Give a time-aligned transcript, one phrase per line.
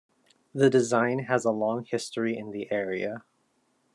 [0.55, 3.23] The design has a long history in the area.